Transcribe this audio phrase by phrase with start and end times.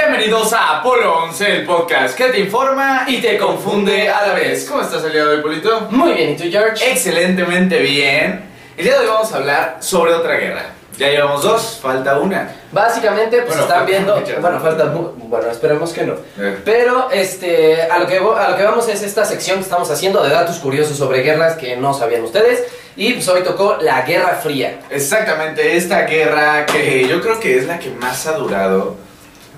[0.00, 4.64] Bienvenidos a Apolo 11, el podcast que te informa y te confunde a la vez.
[4.70, 5.88] ¿Cómo estás el día de hoy, Polito?
[5.90, 6.88] Muy bien, ¿y tú, George?
[6.92, 8.44] Excelentemente bien.
[8.76, 10.66] El día de hoy vamos a hablar sobre otra guerra.
[10.96, 12.48] Ya llevamos dos, falta una.
[12.70, 14.16] Básicamente, pues Bueno, están falta viendo.
[14.20, 14.40] muchas.
[14.40, 14.84] Bueno, falta.
[14.84, 16.12] mu- Bueno, esperemos que no.
[16.38, 16.58] Eh.
[16.64, 17.82] Pero, este.
[17.82, 20.30] A lo, que, vo- a lo que vamos es esta sección que estamos haciendo de
[20.30, 22.62] datos curiosos sobre guerras que no sabían ustedes.
[22.94, 24.78] Y pues hoy tocó la Guerra Fría.
[24.90, 28.96] Exactamente, esta guerra que yo creo que es la que más ha durado,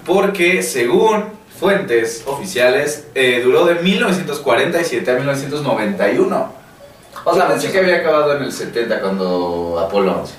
[0.04, 1.24] porque según
[1.58, 6.52] fuentes oficiales, eh, duró de 1947 a 1991.
[7.24, 10.34] O sea, pensé que había acabado en el 70 cuando Apolo 11.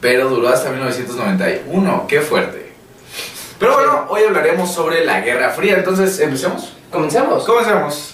[0.00, 2.72] Pero duró hasta 1991, qué fuerte.
[3.58, 6.72] Pero bueno, hoy hablaremos sobre la Guerra Fría, entonces, ¿empecemos?
[6.90, 7.44] Comencemos.
[7.44, 8.09] Comencemos.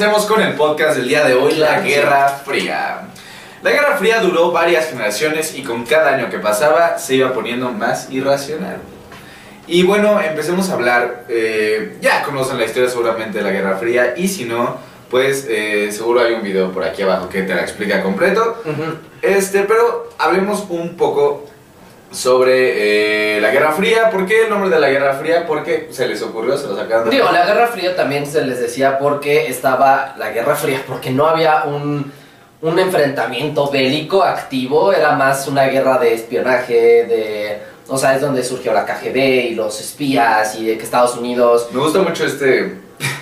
[0.00, 1.80] Comencemos con el podcast del día de hoy, la.
[1.80, 3.02] Guerra Fría.
[3.62, 7.70] La Guerra Fría duró varias generaciones y con cada año que pasaba se iba poniendo
[7.70, 8.78] más irracional.
[9.66, 14.14] Y bueno, empecemos a hablar, eh, ya conocen la historia seguramente de la Guerra Fría
[14.16, 14.78] y si no,
[15.10, 18.62] pues eh, seguro hay un video por aquí abajo que te la explica completo.
[18.64, 18.96] Ujú.
[19.20, 21.44] Este, pero hablemos un poco
[22.10, 24.10] sobre eh, la Guerra Fría.
[24.10, 25.46] ¿Por qué el nombre de la Guerra Fría?
[25.46, 27.10] Porque se les ocurrió, se lo sacaron.
[27.10, 31.26] Digo, la Guerra Fría también se les decía porque estaba la Guerra Fría, porque no
[31.26, 32.12] había un,
[32.62, 36.74] un enfrentamiento bélico activo, era más una guerra de espionaje,
[37.06, 37.70] de...
[37.88, 41.68] O sea, es donde surgió la KGB y los espías y de que Estados Unidos...
[41.72, 42.76] Me gusta mucho este,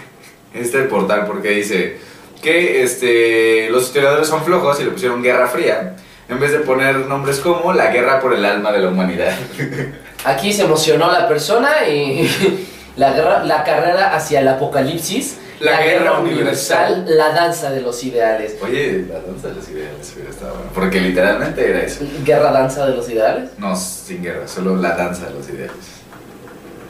[0.55, 1.97] este portal porque dice
[2.43, 5.97] que este, los historiadores son flojos y le pusieron Guerra Fría
[6.29, 9.35] en vez de poner nombres como la guerra por el alma de la humanidad.
[10.25, 12.29] Aquí se emocionó la persona y
[12.97, 17.05] la, guerra, la carrera hacia el apocalipsis, La guerra universal.
[17.09, 18.57] la danza de los ideales.
[18.63, 22.05] Oye, la danza de los ideales hubiera estado bueno, porque literalmente era eso.
[22.25, 23.51] ¿Guerra danza de los ideales?
[23.59, 25.99] No, sin guerra, solo la danza de los ideales.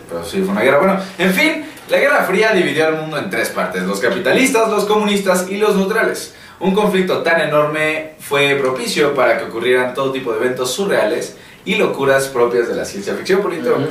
[0.08, 0.78] Pero sí, fue una guerra.
[0.78, 4.84] Bueno, en fin, la Guerra Fría dividió al mundo en tres partes, los capitalistas, los
[4.86, 6.34] comunistas y los neutrales.
[6.60, 11.76] Un conflicto tan enorme fue propicio para que ocurrieran todo tipo de eventos surreales y
[11.76, 13.70] locuras propias de la ciencia ficción, Polito.
[13.72, 13.86] Ujú.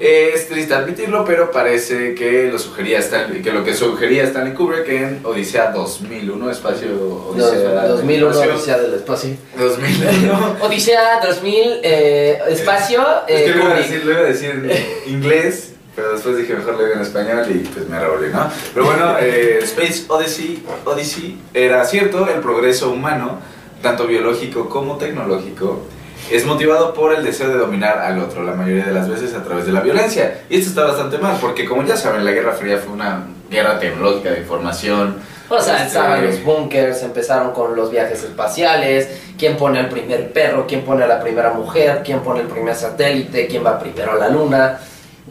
[0.00, 4.54] Eh, es triste admitirlo, pero parece que lo sugería Stanley, que lo que sugería Stanley
[4.54, 6.88] Kubrick en Odisea 2001, espacio
[7.30, 9.30] Odisea Dos- 2001 espacio, Odisea del Espacio.
[9.58, 10.56] 2001.
[10.60, 13.88] Odisea 2000, eh, espacio, Es eh, que lo iba, a Kubrick.
[13.90, 15.67] decir, lo iba a decir en inglés,
[15.98, 18.48] pero después dije mejor digo en español y pues me revolví, ¿no?
[18.72, 23.40] Pero bueno, eh, Space Odyssey, Odyssey era cierto, el progreso humano,
[23.82, 25.82] tanto biológico como tecnológico,
[26.30, 29.42] es motivado por el deseo de dominar al otro, la mayoría de las veces a
[29.42, 30.42] través de la violencia.
[30.48, 33.80] Y esto está bastante mal, porque como ya saben, la Guerra Fría fue una guerra
[33.80, 35.16] tecnológica de información.
[35.48, 40.32] O sea, Este, estaban los bunkers, empezaron con los viajes espaciales, quién pone el primer
[40.32, 44.12] perro, quién pone a la primera mujer, quién pone el primer satélite, quién va primero
[44.12, 44.78] a la luna.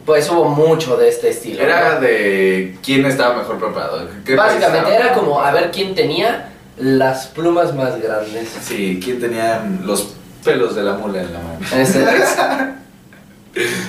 [0.04, 1.62] Pues hubo mucho de este estilo.
[1.62, 2.00] Era ¿no?
[2.00, 4.08] de quién estaba mejor preparado.
[4.36, 8.48] Básicamente era como a ver quién tenía las plumas más grandes.
[8.62, 10.14] Sí, ¿quién tenía los
[10.44, 11.58] pelos de la mula en la mano?
[11.76, 12.36] Ese es.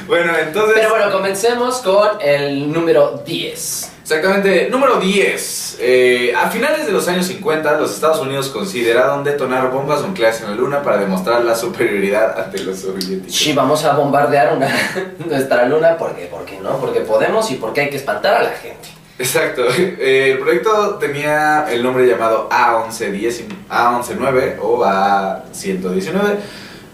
[0.07, 0.73] Bueno, entonces.
[0.75, 3.91] Pero bueno, comencemos con el número 10.
[4.11, 5.77] Exactamente, número 10.
[5.81, 10.49] Eh, a finales de los años 50, los Estados Unidos consideraron detonar bombas nucleares en
[10.49, 13.35] la Luna para demostrar la superioridad ante los soviéticos.
[13.35, 14.67] Sí, vamos a bombardear una,
[15.27, 15.95] nuestra luna.
[15.95, 16.25] ¿Por qué?
[16.25, 16.79] ¿Por qué no?
[16.79, 18.89] Porque podemos y porque hay que espantar a la gente.
[19.19, 19.65] Exacto.
[19.77, 26.37] Eh, el proyecto tenía el nombre llamado A1110, A119 o A119.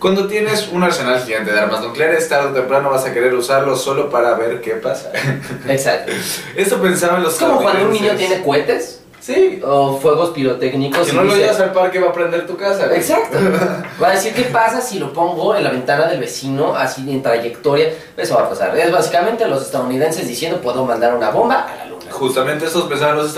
[0.05, 3.75] Cuando tienes un arsenal gigante de armas nucleares, tarde o temprano vas a querer usarlo
[3.75, 5.11] solo para ver qué pasa.
[5.67, 6.11] Exacto.
[6.55, 9.59] Esto pensaban los Es como cuando un niño tiene cohetes Sí.
[9.65, 11.07] o fuegos pirotécnicos.
[11.07, 12.95] Si no lo llevas al parque va a prender tu casa.
[12.95, 13.39] Exacto.
[13.99, 17.23] Va a decir qué pasa si lo pongo en la ventana del vecino, así en
[17.23, 17.91] trayectoria.
[18.15, 18.77] Eso va a pasar.
[18.77, 22.11] Es básicamente los estadounidenses diciendo puedo mandar una bomba a la luna.
[22.11, 23.35] Justamente estos pensaban los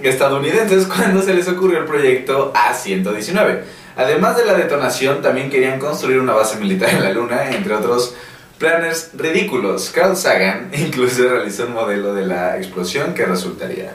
[0.00, 3.62] estadounidenses cuando se les ocurrió el proyecto A-119.
[3.96, 8.14] Además de la detonación, también querían construir una base militar en la Luna, entre otros
[8.58, 9.90] planes ridículos.
[9.90, 13.94] Carl Sagan incluso realizó un modelo de la explosión que resultaría.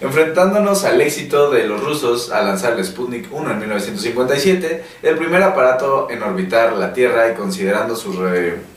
[0.00, 5.42] enfrentándonos al éxito de los rusos al lanzar el Sputnik 1 en 1957, el primer
[5.44, 8.71] aparato en orbitar la Tierra y considerando sus recientes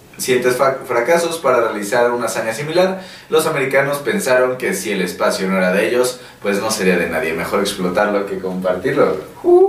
[0.58, 5.58] fa- fracasos para realizar una hazaña similar, los americanos pensaron que si el espacio no
[5.58, 9.18] era de ellos, pues no sería de nadie, mejor explotarlo que compartirlo.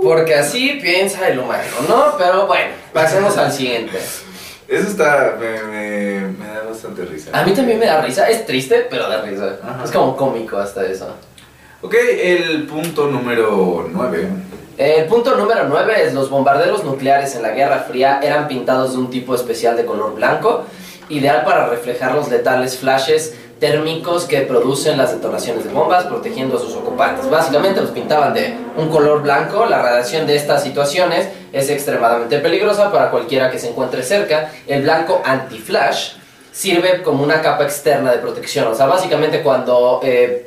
[0.03, 2.15] Porque así piensa el humano, ¿no?
[2.17, 3.97] Pero bueno, pasemos al siguiente.
[4.67, 7.29] Eso está, me, me- me da bastante risa.
[7.33, 9.57] A mí también me da risa, es triste, pero da risa.
[9.63, 9.83] Ajá.
[9.85, 11.15] Es como cómico hasta eso.
[11.81, 14.27] Ok, el punto número 9.
[14.77, 18.99] El punto número 9 es los bombarderos nucleares en la Guerra Fría eran pintados de
[18.99, 20.65] un tipo especial de color blanco,
[21.09, 26.59] ideal para reflejar los letales flashes térmicos que producen las detonaciones de bombas, protegiendo a
[26.59, 27.27] sus ocupantes.
[27.27, 32.91] Básicamente los pintaban de un color blanco, la radiación de estas situaciones es extremadamente peligrosa
[32.91, 34.51] para cualquiera que se encuentre cerca.
[34.67, 36.11] El blanco anti-flash
[36.51, 40.01] sirve como una capa externa de protección, o sea, básicamente cuando...
[40.03, 40.46] eh,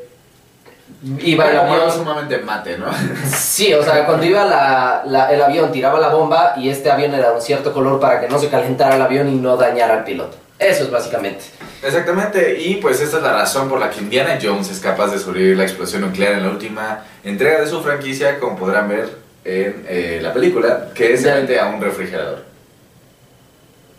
[1.02, 2.87] Iba el avión, sumamente mate, ¿no?
[3.35, 7.14] Sí, o sea, cuando iba la, la- el avión, tiraba la bomba y este avión
[7.14, 9.94] era de un cierto color para que no se calentara el avión y no dañara
[9.94, 10.37] al piloto.
[10.58, 11.43] Eso es básicamente.
[11.82, 15.19] Exactamente, y pues esta es la razón por la que Indiana Jones es capaz de
[15.19, 19.08] sobrevivir la explosión nuclear en la última entrega de su franquicia, como podrán ver
[19.47, 22.44] en eh, la película, que es frente a un refrigerador.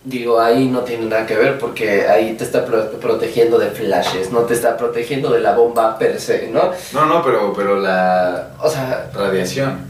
[0.03, 4.31] Digo, ahí no tiene nada que ver porque ahí te está pro- protegiendo de flashes,
[4.31, 6.71] no te está protegiendo de la bomba per se, ¿no?
[6.93, 9.85] No, no, pero, pero la O sea, radiación.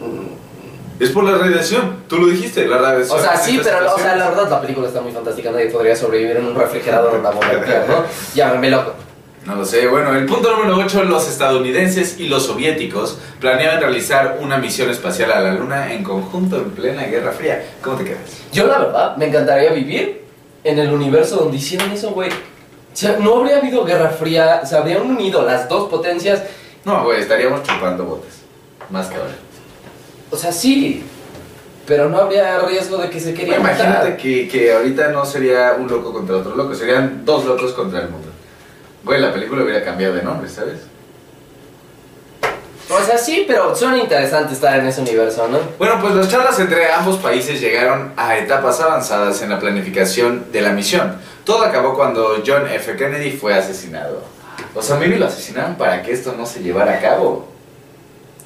[0.00, 3.18] mm, Es por la radiación, tú lo dijiste, la radiación.
[3.18, 5.94] o sea, sí, pero o sea, la verdad la película está muy fantástica, nadie podría
[5.94, 7.52] sobrevivir en un refrigerador o una bomba
[7.86, 8.04] ¿no?
[8.34, 8.92] Llámame loco.
[9.46, 9.86] No lo sé.
[9.86, 15.30] Bueno, el punto número 8, los estadounidenses y los soviéticos planeaban realizar una misión espacial
[15.30, 17.64] a la Luna en conjunto en plena Guerra Fría.
[17.80, 18.42] ¿Cómo te quedas?
[18.52, 20.24] Yo la verdad me encantaría vivir
[20.64, 22.30] en el universo donde hicieron eso, güey.
[22.30, 26.42] O sea, no habría habido guerra fría, se habrían unido las dos potencias.
[26.84, 28.40] No, güey, estaríamos chupando botes.
[28.90, 29.34] Más que ahora.
[30.30, 31.04] O sea, sí,
[31.86, 35.88] pero no habría riesgo de que se querían Imagínate que, que ahorita no sería un
[35.88, 38.28] loco contra otro loco, serían dos locos contra el mundo.
[39.06, 40.80] Güey, la película hubiera cambiado de nombre, ¿sabes?
[42.88, 45.58] O sea, sí, pero suena interesante estar en ese universo, ¿no?
[45.78, 50.60] Bueno, pues las charlas entre ambos países llegaron a etapas avanzadas en la planificación de
[50.60, 51.16] la misión.
[51.44, 52.96] Todo acabó cuando John F.
[52.96, 54.22] Kennedy fue asesinado.
[54.74, 57.48] Los amigos lo asesinaron para que esto no se llevara a cabo.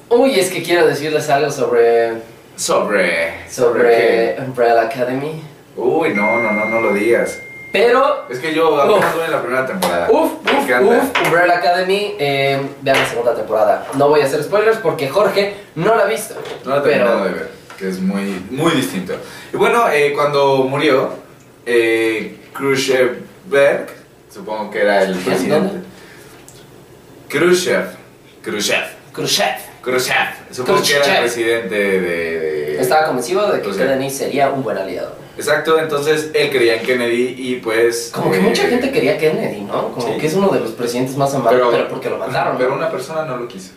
[0.09, 2.13] Uy, es que quiero decirles algo sobre.
[2.55, 3.49] Sobre...
[3.49, 5.41] sobre Umbrella Academy.
[5.75, 7.39] Uy, no, no, no, no lo digas.
[7.71, 8.25] Pero.
[8.29, 10.07] Es que yo apenas voy en la primera temporada.
[10.11, 13.87] Uf, uf, uf, Umbrella Academy, eh, vean la segunda temporada.
[13.95, 16.35] No voy a hacer spoilers porque Jorge no la ha visto.
[16.65, 19.13] No lo he terminado de ver, que es muy, muy distinto.
[19.53, 21.11] Y bueno, eh, cuando murió,
[21.65, 23.21] eh, Khrushchev,
[24.33, 25.79] supongo que era el presidente.
[27.29, 27.85] Khrushchev,
[28.43, 28.83] Khrushchev,
[29.13, 29.55] Khrushchev.
[29.81, 31.99] Khrushchev, supongo que era el presidente de...
[32.01, 35.15] de- Estaba convencido de que Kennedy sería un buen aliado.
[35.37, 38.11] Exacto, entonces él creía en Kennedy y pues...
[38.13, 39.93] Como que eh, mucha gente quería Kennedy, ¿no?
[39.93, 40.19] Como sí.
[40.19, 42.57] que es uno de los presidentes más amados, pero, porque lo mataron.
[42.57, 43.71] Pero una persona no lo quiso.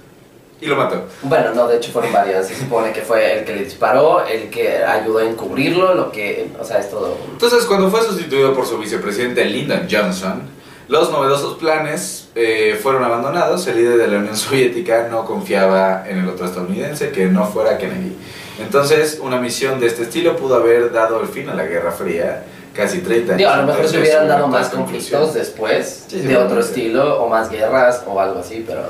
[0.60, 1.04] Y lo mató.
[1.22, 2.48] Bueno, no, de hecho fueron varias.
[2.48, 6.50] Se supone que fue el que le disparó, el que ayudó a encubrirlo, lo que.
[6.58, 7.18] O sea, es todo.
[7.32, 10.42] Entonces, cuando fue sustituido por su vicepresidente Lyndon Johnson,
[10.88, 13.66] los novedosos planes eh, fueron abandonados.
[13.66, 17.76] El líder de la Unión Soviética no confiaba en el otro estadounidense que no fuera
[17.76, 18.16] Kennedy.
[18.58, 22.44] Entonces, una misión de este estilo pudo haber dado el fin a la Guerra Fría
[22.72, 23.38] casi 30 años.
[23.38, 27.28] Digo, a lo mejor se hubieran dado más conflictos después, Sí, de otro estilo, o
[27.28, 28.82] más guerras, o algo así, pero.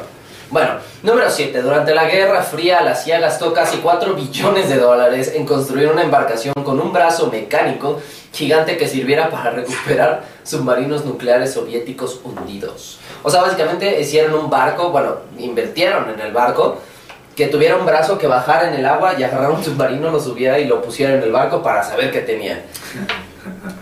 [0.50, 1.62] Bueno, número 7.
[1.62, 6.02] Durante la Guerra Fría, la CIA gastó casi 4 billones de dólares en construir una
[6.02, 8.00] embarcación con un brazo mecánico
[8.32, 12.98] gigante que sirviera para recuperar submarinos nucleares soviéticos hundidos.
[13.22, 16.78] O sea, básicamente hicieron un barco, bueno, invirtieron en el barco,
[17.36, 20.58] que tuviera un brazo que bajara en el agua y agarrara un submarino, lo subiera
[20.58, 22.62] y lo pusiera en el barco para saber qué tenía.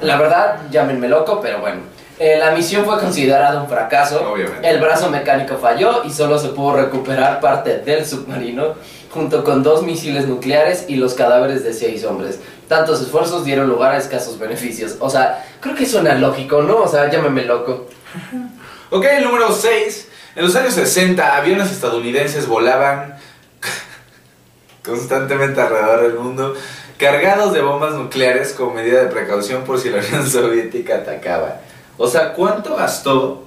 [0.00, 1.80] La verdad, llámenme loco, pero bueno.
[2.18, 4.32] Eh, la misión fue considerada un fracaso.
[4.32, 4.68] Obviamente.
[4.68, 8.74] El brazo mecánico falló y solo se pudo recuperar parte del submarino
[9.10, 12.40] junto con dos misiles nucleares y los cadáveres de seis hombres.
[12.68, 14.96] Tantos esfuerzos dieron lugar a escasos beneficios.
[15.00, 16.78] O sea, creo que suena lógico, ¿no?
[16.78, 17.88] O sea, llámeme loco.
[18.90, 20.08] Ok, número 6.
[20.36, 23.16] En los años 60, aviones estadounidenses volaban
[24.84, 26.54] constantemente alrededor del mundo,
[26.98, 31.60] cargados de bombas nucleares como medida de precaución por si la Unión Soviética atacaba.
[31.98, 33.44] O sea, ¿cuánto gastó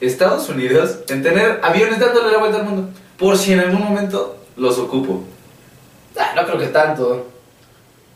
[0.00, 2.90] Estados Unidos en tener aviones dándole la vuelta al mundo?
[3.18, 5.24] Por si en algún momento los ocupo.
[6.16, 7.26] Ah, no creo que tanto.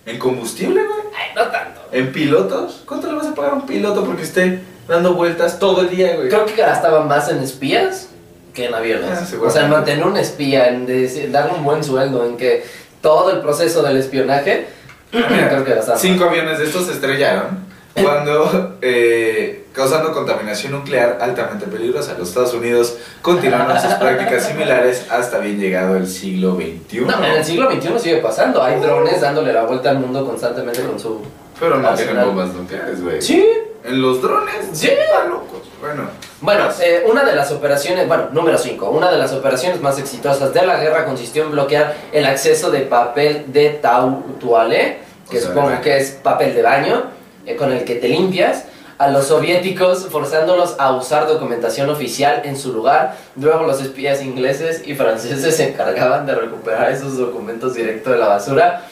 [0.04, 1.00] ¿En combustible, güey?
[1.16, 1.80] Ay, no tanto.
[1.92, 2.82] ¿En pilotos?
[2.86, 6.16] ¿Cuánto le vas a pagar a un piloto porque esté dando vueltas todo el día,
[6.16, 6.28] güey?
[6.28, 8.08] Creo que gastaban más en espías
[8.52, 9.10] que en aviones.
[9.10, 10.86] Ah, o sea, mantener un espía, en
[11.32, 12.64] darle un buen sueldo, en que
[13.00, 14.68] todo el proceso del espionaje,
[15.10, 22.14] creo que Cinco aviones de estos se estrellaron cuando, eh, causando contaminación nuclear altamente peligrosa.
[22.18, 27.00] Los Estados Unidos continuaron sus prácticas similares hasta bien llegado el siglo XXI.
[27.00, 28.62] No, en el siglo XXI sigue pasando.
[28.62, 31.20] Hay drones dándole la vuelta al mundo constantemente con su.
[31.58, 33.20] Pero no tienen bombas nucleares, güey.
[33.20, 33.44] Sí.
[33.84, 34.88] En los drones, Sí.
[34.88, 35.60] están locos.
[35.80, 36.08] Bueno,
[36.40, 40.52] Bueno, eh, una de las operaciones, bueno, número 5, una de las operaciones más exitosas
[40.52, 44.98] de la guerra consistió en bloquear el acceso de papel de tau toilette,
[45.30, 47.04] que O sea, supongo que es papel de baño,
[47.46, 48.64] eh, con el que te limpias,
[48.98, 53.16] a los soviéticos forzándolos a usar documentación oficial en su lugar.
[53.36, 58.28] Luego los espías ingleses y franceses se encargaban de recuperar esos documentos directo de la
[58.28, 58.82] basura.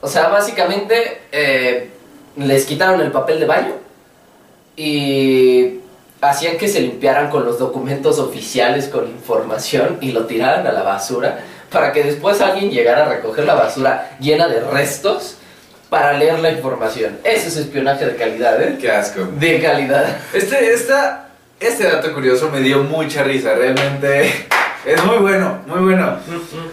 [0.00, 1.90] O sea, básicamente eh,
[2.36, 3.87] les quitaron el papel de baño
[4.78, 5.80] y
[6.20, 10.82] hacían que se limpiaran con los documentos oficiales con información y lo tiraran a la
[10.82, 15.36] basura para que después alguien llegara a recoger la basura llena de restos
[15.90, 17.18] para leer la información.
[17.24, 18.78] Ese es espionaje de calidad, ¿eh?
[18.80, 19.26] qué asco.
[19.38, 20.16] De calidad.
[20.32, 24.46] Este, esta, este dato curioso me dio mucha risa, realmente
[24.84, 26.18] es muy bueno, muy bueno.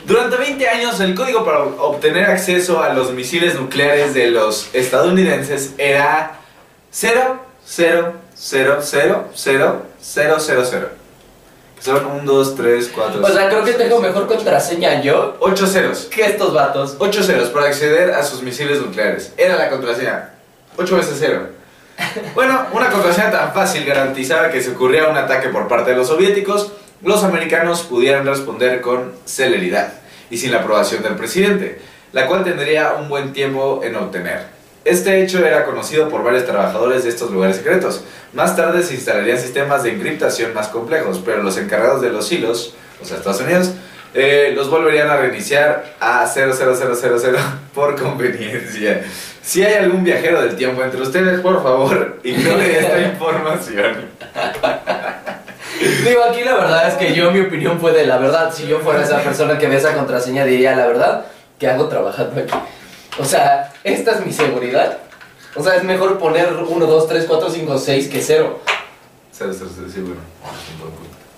[0.06, 5.74] Durante 20 años el código para obtener acceso a los misiles nucleares de los estadounidenses
[5.78, 6.40] era
[6.92, 10.90] 0, 0, 0, 0, 0, 0, 0, 0.
[11.80, 16.06] Son 1, 2, 3, 4, O sea, creo que tengo mejor contraseña yo 8 ceros.
[16.06, 16.96] que estos vatos.
[16.98, 19.34] 8 ceros para acceder a sus misiles nucleares.
[19.38, 20.32] Era la contraseña.
[20.78, 21.50] 8 veces 0.
[22.34, 26.08] Bueno, una contraseña tan fácil garantizaba que si ocurría un ataque por parte de los
[26.08, 29.94] soviéticos, los americanos pudieran responder con celeridad
[30.30, 31.80] y sin la aprobación del presidente,
[32.14, 34.55] la cual tendría un buen tiempo en obtener.
[34.86, 38.04] Este hecho era conocido por varios trabajadores de estos lugares secretos.
[38.34, 42.76] Más tarde se instalarían sistemas de encriptación más complejos, pero los encargados de los hilos,
[43.02, 43.72] o sea, Estados Unidos,
[44.14, 47.36] eh, los volverían a reiniciar a 00000
[47.74, 49.04] por conveniencia.
[49.42, 54.06] Si hay algún viajero del tiempo entre ustedes, por favor, ignore esta información.
[56.06, 58.54] Digo, aquí la verdad es que yo, mi opinión fue de la verdad.
[58.54, 61.26] Si yo fuera esa persona que ve esa contraseña, diría la verdad,
[61.58, 62.54] ¿qué hago trabajando aquí?
[63.18, 64.98] O sea, esta es mi seguridad.
[65.56, 68.60] O sea, es mejor poner 1, 2, 3, 4, 5, 6 que 0.
[69.76, 70.22] 000, sí, bueno,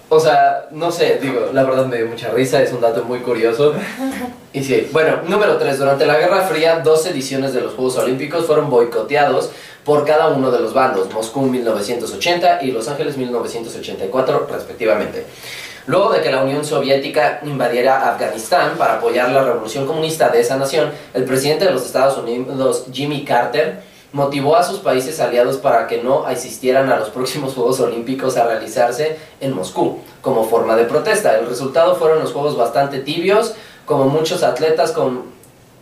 [0.10, 3.20] O sea, no sé, digo, la verdad me dio mucha risa, es un dato muy
[3.20, 3.74] curioso.
[4.54, 5.78] Y sí, bueno, número 3.
[5.78, 9.52] Durante la Guerra Fría, dos ediciones de los Juegos Olímpicos fueron boicoteados
[9.84, 15.26] por cada uno de los bandos, Moscú 1980 y Los Ángeles 1984 respectivamente.
[15.86, 20.58] Luego de que la Unión Soviética invadiera Afganistán para apoyar la revolución comunista de esa
[20.58, 23.82] nación, el presidente de los Estados Unidos, Jimmy Carter,
[24.14, 28.46] motivó a sus países aliados para que no asistieran a los próximos Juegos Olímpicos a
[28.48, 31.38] realizarse en Moscú, como forma de protesta.
[31.38, 33.54] El resultado fueron los Juegos bastante tibios,
[33.86, 35.37] como muchos atletas con-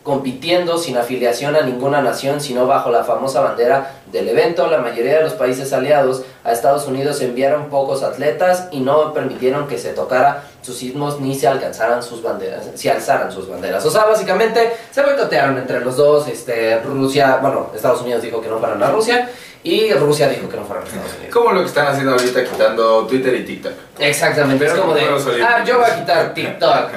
[0.05, 4.67] compitiendo sin afiliación a ninguna nación, sino bajo la famosa bandera del evento.
[4.67, 9.67] La mayoría de los países aliados a Estados Unidos enviaron pocos atletas y no permitieron
[9.67, 13.83] que se tocara sus sismos ni se alcanzaran sus banderas, se alzaran sus banderas.
[13.83, 16.27] O sea, básicamente se boicotearon entre los dos.
[16.27, 19.27] Este, Rusia, bueno, Estados Unidos dijo que no fueran a Rusia
[19.63, 21.33] y Rusia dijo que no fueran a Estados Unidos.
[21.33, 23.73] Como lo que están haciendo ahorita quitando Twitter y TikTok.
[23.97, 26.89] Exactamente, Pero es como de, ah, yo voy a quitar TikTok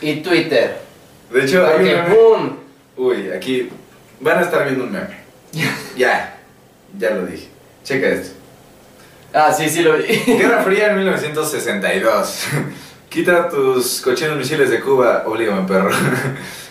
[0.00, 0.89] y Twitter.
[1.32, 2.56] De hecho, hay un meme- ¡boom!
[2.96, 3.68] Uy, aquí
[4.20, 5.20] van a estar viendo un meme.
[5.96, 6.38] ya,
[6.98, 7.48] ya lo dije.
[7.84, 8.36] Checa esto.
[9.32, 10.04] Ah, sí, sí lo vi.
[10.26, 12.44] Guerra Fría en 1962.
[13.08, 15.90] Quita tus cochinos misiles de Cuba, oblígame perro.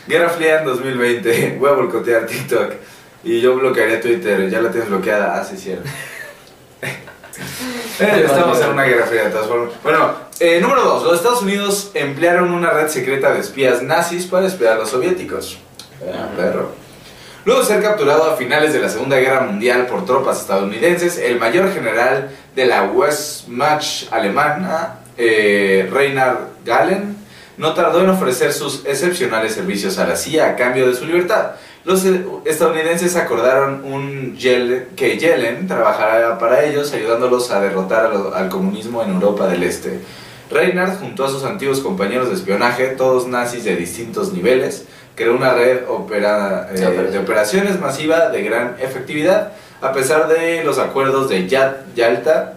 [0.08, 1.58] Guerra Fría en 2020.
[1.60, 2.74] Voy a boicotear TikTok.
[3.24, 4.50] Y yo bloquearía Twitter.
[4.50, 5.38] Ya la tienes bloqueada.
[5.40, 5.90] Ah, sí, cierto.
[8.00, 9.74] Eh, estamos en una guerra fría de todas formas.
[9.84, 11.04] Bueno, eh, número 2.
[11.04, 15.60] Los Estados Unidos emplearon una red secreta de espías nazis para espiar a los soviéticos.
[16.02, 16.72] Ah, perro.
[17.44, 21.40] Luego de ser capturado a finales de la Segunda Guerra Mundial por tropas estadounidenses, el
[21.40, 27.18] mayor general de la Wehrmacht alemana, eh, Reinhard Galen,
[27.58, 31.52] no tardó en ofrecer sus excepcionales servicios a la CIA a cambio de su libertad.
[31.86, 32.04] Los
[32.46, 34.36] estadounidenses acordaron un
[34.96, 39.64] que Yellen trabajara para ellos, ayudándolos a derrotar a lo- al comunismo en Europa del
[39.64, 40.00] Este.
[40.52, 45.54] Reinhard, junto a sus antiguos compañeros de espionaje, todos nazis de distintos niveles, creó una
[45.54, 46.80] red opera- eh,
[47.12, 47.80] De operaciones.
[47.80, 52.56] masiva de gran efectividad, a pesar de los acuerdos de Yalta,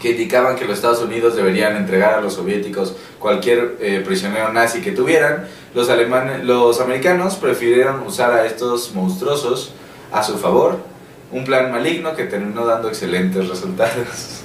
[0.00, 4.80] que indicaban que los Estados Unidos deberían entregar a los soviéticos cualquier eh, prisionero nazi
[4.80, 9.72] que tuvieran, los, alemanes, los americanos prefirieron usar a estos monstruosos
[10.12, 10.78] a su favor,
[11.30, 14.42] un plan maligno que terminó dando excelentes resultados.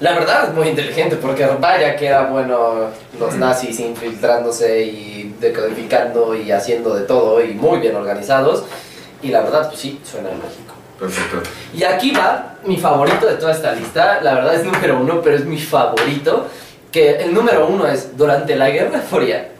[0.00, 6.34] La verdad es muy inteligente porque vaya que era bueno los nazis infiltrándose y decodificando
[6.34, 8.64] y haciendo de todo y muy bien organizados.
[9.22, 10.74] Y la verdad, pues sí, suena lógico.
[10.98, 11.48] Perfecto.
[11.72, 14.20] Y aquí va mi favorito de toda esta lista.
[14.20, 16.48] La verdad es número uno, pero es mi favorito.
[16.92, 19.53] Que el número uno es durante la Guerra Fría.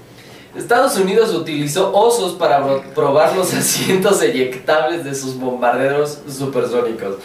[0.56, 7.16] Estados Unidos utilizó osos para probar los asientos eyectables de sus bombarderos supersónicos.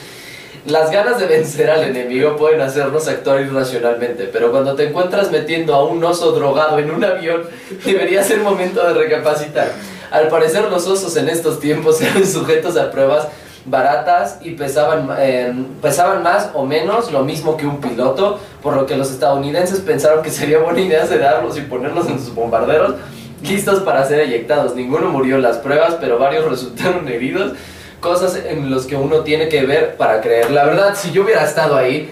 [0.65, 5.74] Las ganas de vencer al enemigo pueden hacernos actuar irracionalmente, pero cuando te encuentras metiendo
[5.75, 7.43] a un oso drogado en un avión,
[7.86, 9.71] debería ser momento de recapacitar.
[10.12, 13.27] Al parecer los osos en estos tiempos eran sujetos a pruebas
[13.65, 18.88] baratas y pesaban, eh, pesaban más o menos lo mismo que un piloto, por lo
[18.88, 22.95] que los estadounidenses pensaron que sería buena idea sedarlos y ponerlos en sus bombarderos
[23.41, 24.75] listos para ser eyectados.
[24.75, 27.53] Ninguno murió en las pruebas, pero varios resultaron heridos,
[28.00, 30.51] cosas en las que uno tiene que ver para creer.
[30.51, 32.10] La verdad, si yo hubiera estado ahí,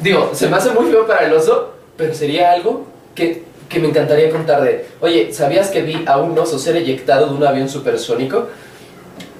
[0.00, 3.88] digo, se me hace muy feo para el oso, pero sería algo que, que me
[3.88, 7.68] encantaría contar de, oye, ¿sabías que vi a un oso ser eyectado de un avión
[7.68, 8.48] supersónico?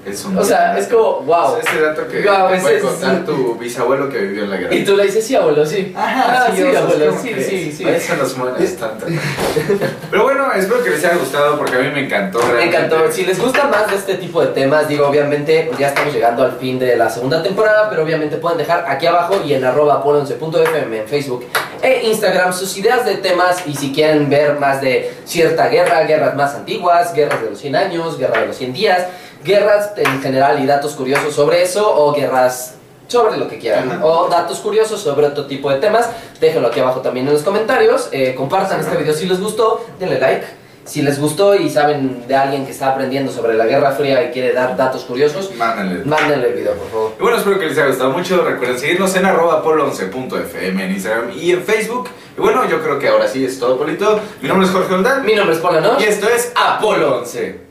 [0.07, 1.57] Es un O sea, es como, wow.
[1.57, 4.49] Es ese dato que Guau, te ese puede es- contar tu bisabuelo que vivió en
[4.51, 4.73] la guerra.
[4.75, 5.93] Y tú le dices, sí, abuelo, sí.
[5.95, 7.83] Ah, sí, es abuelo, sí, sí, sí.
[7.87, 9.05] Eso nos mueres tanto.
[10.11, 12.39] Pero bueno, espero que les haya gustado porque a mí me encantó.
[12.39, 12.77] Me realmente.
[12.77, 13.11] encantó.
[13.11, 16.53] Si les gusta más de este tipo de temas, digo, obviamente ya estamos llegando al
[16.53, 20.97] fin de la segunda temporada, pero obviamente pueden dejar aquí abajo y en arroba polo11.fm
[20.99, 21.45] en Facebook
[21.81, 26.35] e Instagram sus ideas de temas y si quieren ver más de cierta guerra, guerras
[26.35, 29.05] más antiguas, guerras de los 100 años, guerra de los 100 días,
[29.43, 32.75] guerras en general y datos curiosos sobre eso o guerras
[33.07, 34.05] sobre lo que quieran Ajá.
[34.05, 36.09] o datos curiosos sobre otro tipo de temas,
[36.41, 40.19] déjenlo aquí abajo también en los comentarios, eh, compartan este video si les gustó, denle
[40.19, 40.45] like.
[40.83, 44.31] Si les gustó y saben de alguien que está aprendiendo sobre la Guerra Fría y
[44.31, 46.05] quiere dar datos curiosos, Mándenle.
[46.05, 47.11] mándenle el video, por favor.
[47.19, 48.41] Y bueno, espero que les haya gustado mucho.
[48.45, 52.07] Recuerden seguirnos en arroba polo11.fm en Instagram y en Facebook.
[52.37, 54.17] Y bueno, yo creo que ahora sí es todo, Polito.
[54.41, 55.25] Mi nombre es Jorge Oldán.
[55.25, 55.99] Mi nombre es Paula, ¿no?
[55.99, 57.66] Y esto es Apolo 11.